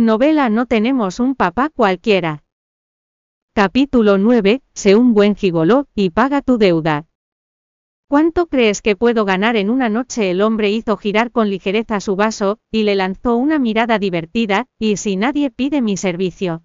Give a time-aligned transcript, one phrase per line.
[0.00, 2.44] Novela No tenemos un papá cualquiera.
[3.52, 4.62] Capítulo 9.
[4.72, 7.06] Sé un buen gigoló y paga tu deuda.
[8.08, 10.30] ¿Cuánto crees que puedo ganar en una noche?
[10.30, 14.98] El hombre hizo girar con ligereza su vaso, y le lanzó una mirada divertida, y
[14.98, 16.62] si nadie pide mi servicio.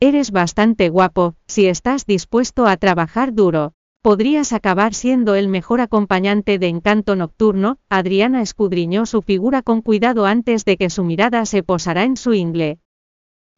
[0.00, 3.75] Eres bastante guapo, si estás dispuesto a trabajar duro.
[4.06, 10.26] Podrías acabar siendo el mejor acompañante de encanto nocturno, Adriana escudriñó su figura con cuidado
[10.26, 12.78] antes de que su mirada se posara en su ingle.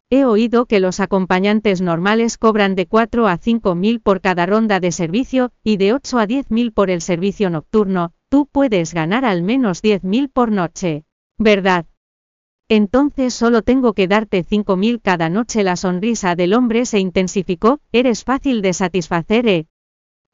[0.09, 4.79] He oído que los acompañantes normales cobran de 4 a 5 mil por cada ronda
[4.79, 9.25] de servicio, y de 8 a 10 mil por el servicio nocturno, tú puedes ganar
[9.25, 11.03] al menos 10 mil por noche.
[11.37, 11.85] ¿Verdad?
[12.69, 15.63] Entonces solo tengo que darte 5 mil cada noche.
[15.63, 19.67] La sonrisa del hombre se intensificó, eres fácil de satisfacer, ¿eh?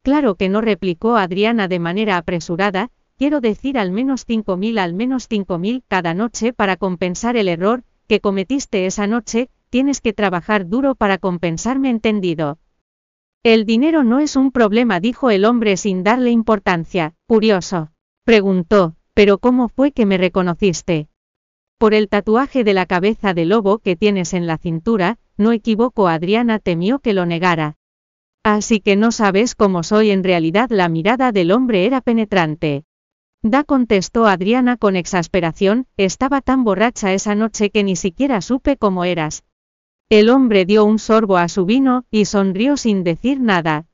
[0.06, 5.28] Claro que no replicó Adriana de manera apresurada, quiero decir al menos 5.000 al menos
[5.28, 10.94] 5.000 cada noche para compensar el error que cometiste esa noche, tienes que trabajar duro
[10.94, 12.60] para compensarme entendido.
[13.42, 17.90] El dinero no es un problema, dijo el hombre sin darle importancia, curioso.
[18.26, 21.08] Preguntó, pero ¿cómo fue que me reconociste?
[21.80, 26.08] Por el tatuaje de la cabeza de lobo que tienes en la cintura, no equivoco,
[26.08, 27.78] Adriana temió que lo negara.
[28.46, 32.84] Así que no sabes cómo soy en realidad la mirada del hombre era penetrante.
[33.42, 39.04] Da contestó Adriana con exasperación, estaba tan borracha esa noche que ni siquiera supe cómo
[39.04, 39.46] eras.
[40.10, 43.88] El hombre dio un sorbo a su vino, y sonrió sin decir nada.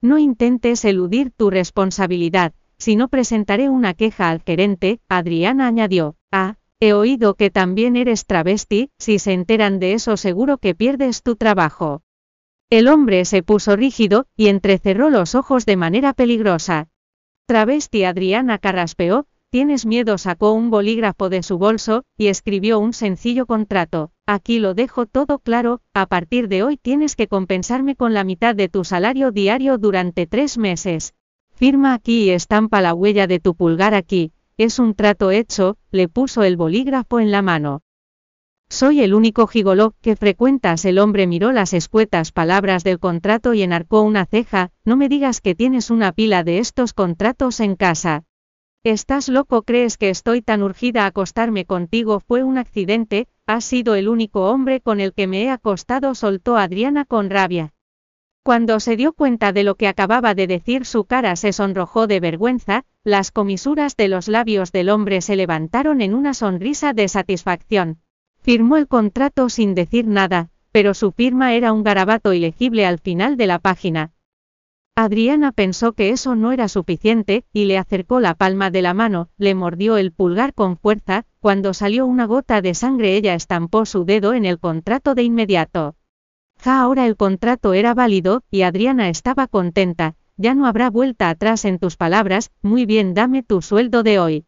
[0.00, 6.14] No intentes eludir tu responsabilidad, si no presentaré una queja al gerente, Adriana añadió.
[6.30, 11.24] Ah, he oído que también eres travesti, si se enteran de eso seguro que pierdes
[11.24, 12.02] tu trabajo.
[12.68, 16.88] El hombre se puso rígido, y entrecerró los ojos de manera peligrosa.
[17.46, 20.18] Travesti Adriana carraspeó, ¿tienes miedo?
[20.18, 24.10] Sacó un bolígrafo de su bolso, y escribió un sencillo contrato.
[24.26, 28.56] Aquí lo dejo todo claro, a partir de hoy tienes que compensarme con la mitad
[28.56, 31.14] de tu salario diario durante tres meses.
[31.52, 34.32] Firma aquí y estampa la huella de tu pulgar aquí.
[34.56, 37.82] Es un trato hecho, le puso el bolígrafo en la mano.
[38.68, 40.84] Soy el único gigoló que frecuentas.
[40.84, 45.40] El hombre miró las escuetas palabras del contrato y enarcó una ceja, no me digas
[45.40, 48.24] que tienes una pila de estos contratos en casa.
[48.82, 49.62] ¿Estás loco?
[49.62, 52.20] ¿Crees que estoy tan urgida a acostarme contigo?
[52.20, 56.56] Fue un accidente, has sido el único hombre con el que me he acostado, soltó
[56.56, 57.72] Adriana con rabia.
[58.42, 62.20] Cuando se dio cuenta de lo que acababa de decir su cara se sonrojó de
[62.20, 68.00] vergüenza, las comisuras de los labios del hombre se levantaron en una sonrisa de satisfacción.
[68.46, 73.36] Firmó el contrato sin decir nada, pero su firma era un garabato ilegible al final
[73.36, 74.12] de la página.
[74.94, 79.30] Adriana pensó que eso no era suficiente, y le acercó la palma de la mano,
[79.36, 84.04] le mordió el pulgar con fuerza, cuando salió una gota de sangre ella estampó su
[84.04, 85.96] dedo en el contrato de inmediato.
[86.60, 91.64] Ja ahora el contrato era válido, y Adriana estaba contenta, ya no habrá vuelta atrás
[91.64, 94.46] en tus palabras, muy bien dame tu sueldo de hoy.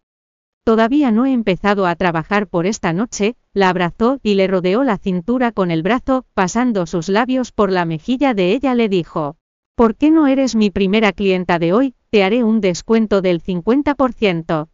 [0.65, 4.99] Todavía no he empezado a trabajar por esta noche, la abrazó y le rodeó la
[4.99, 9.37] cintura con el brazo, pasando sus labios por la mejilla de ella le dijo,
[9.75, 11.95] ¿por qué no eres mi primera clienta de hoy?
[12.11, 14.69] Te haré un descuento del 50%.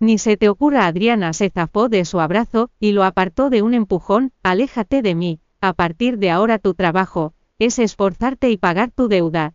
[0.00, 3.74] Ni se te ocurra Adriana se zafó de su abrazo, y lo apartó de un
[3.74, 9.08] empujón, aléjate de mí, a partir de ahora tu trabajo, es esforzarte y pagar tu
[9.08, 9.54] deuda.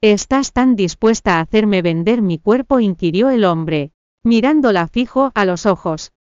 [0.00, 2.78] ¿Estás tan dispuesta a hacerme vender mi cuerpo?
[2.78, 3.93] inquirió el hombre
[4.24, 6.12] mirándola fijo a los ojos.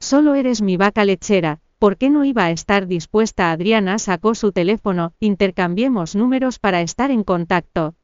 [0.00, 3.52] Solo eres mi vaca lechera, ¿por qué no iba a estar dispuesta?
[3.52, 7.94] Adriana sacó su teléfono, intercambiemos números para estar en contacto.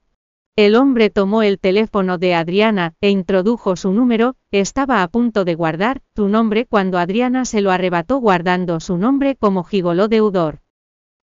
[0.57, 5.55] El hombre tomó el teléfono de Adriana, e introdujo su número, estaba a punto de
[5.55, 10.61] guardar su nombre cuando Adriana se lo arrebató guardando su nombre como gigoló deudor.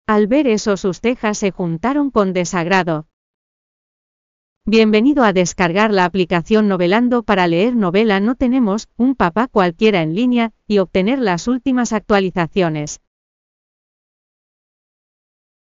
[0.06, 3.06] Al ver eso sus cejas se juntaron con desagrado.
[4.68, 10.16] Bienvenido a descargar la aplicación Novelando para leer novela no tenemos un papá cualquiera en
[10.16, 12.98] línea y obtener las últimas actualizaciones.